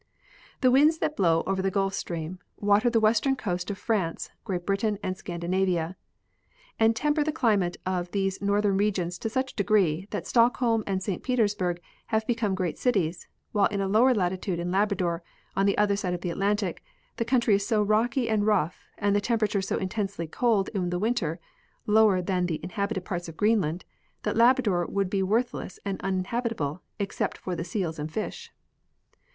The 0.61 0.71
winds 0.71 0.97
that 0.97 1.15
bloAV 1.15 1.43
over 1.45 1.61
the 1.61 1.69
Gulf 1.69 1.93
stream, 1.93 2.39
water 2.59 2.89
the 2.89 2.99
western 2.99 3.35
coast 3.35 3.69
of 3.69 3.77
France, 3.77 4.31
Great 4.43 4.65
Britain 4.65 4.97
and 5.03 5.15
Scandinavia, 5.15 5.95
and 6.79 6.95
temper 6.95 7.23
the 7.23 7.31
climate 7.31 7.77
of 7.85 8.09
these 8.09 8.41
northern 8.41 8.77
regions 8.77 9.19
to 9.19 9.29
such 9.29 9.51
a 9.53 9.55
degree 9.55 10.07
that 10.09 10.25
Stockholm 10.25 10.83
and 10.87 11.03
St. 11.03 11.21
Petersburg 11.21 11.79
have 12.07 12.25
become 12.25 12.55
great 12.55 12.79
cities, 12.79 13.27
while 13.51 13.67
in 13.67 13.79
a 13.79 13.87
lower 13.87 14.11
latitude 14.11 14.57
in 14.57 14.71
Labrador, 14.71 15.21
on 15.55 15.67
the 15.67 15.77
other 15.77 15.95
side 15.95 16.15
of 16.15 16.21
the 16.21 16.31
At 16.31 16.37
lantic," 16.37 16.79
The 17.17 17.23
country 17.25 17.53
is 17.53 17.67
so 17.67 17.83
rocky 17.83 18.27
and 18.27 18.47
rough 18.47 18.79
and 18.97 19.15
the 19.15 19.21
tempera 19.21 19.49
ture 19.49 19.61
so 19.61 19.77
intensely 19.77 20.25
cold 20.25 20.67
in 20.69 20.89
the 20.89 20.97
winter 20.97 21.39
(lower 21.85 22.23
than 22.23 22.47
the 22.47 22.59
inhabited 22.63 23.05
parts 23.05 23.29
of 23.29 23.37
Greenland) 23.37 23.85
that 24.23 24.35
Labrador 24.35 24.87
Would 24.87 25.11
be 25.11 25.21
worthless 25.21 25.79
and 25.85 25.99
unin 25.99 26.25
habitable 26.25 26.81
except 26.97 27.37
for 27.37 27.55
the 27.55 27.63
seals 27.63 27.99
and 27.99 28.11
fish." 28.11 28.51